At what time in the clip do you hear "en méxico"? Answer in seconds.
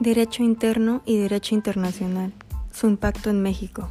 3.30-3.88